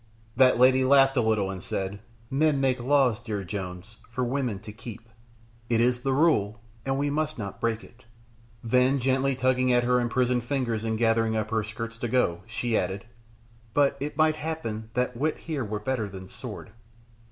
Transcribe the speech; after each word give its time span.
That 0.35 0.57
lady 0.57 0.83
laughed 0.83 1.15
a 1.15 1.21
little 1.21 1.51
and 1.51 1.61
said, 1.61 1.99
"Men 2.31 2.59
make 2.59 2.79
laws, 2.79 3.19
dear 3.19 3.43
Jones, 3.43 3.97
for 4.09 4.23
women 4.23 4.57
to 4.61 4.71
keep. 4.71 5.07
It 5.69 5.79
is 5.79 5.99
the 5.99 6.11
rule, 6.11 6.59
and 6.83 6.97
we 6.97 7.11
must 7.11 7.37
not 7.37 7.61
break 7.61 7.83
it." 7.83 8.05
Then, 8.63 8.97
gently 8.97 9.35
tugging 9.35 9.71
at 9.71 9.83
her 9.83 9.99
imprisoned 9.99 10.43
fingers 10.43 10.83
and 10.83 10.97
gathering 10.97 11.35
up 11.37 11.51
her 11.51 11.61
skirts 11.63 11.97
to 11.97 12.07
go, 12.07 12.41
she 12.47 12.75
added, 12.75 13.05
"But 13.75 13.95
it 13.99 14.17
might 14.17 14.37
happen 14.37 14.89
that 14.95 15.15
wit 15.15 15.37
here 15.37 15.63
were 15.63 15.79
better 15.79 16.09
than 16.09 16.27
sword." 16.27 16.71